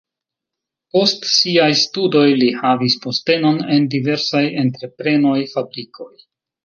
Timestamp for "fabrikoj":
5.53-6.11